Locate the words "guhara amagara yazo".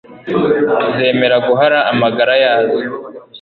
1.47-2.79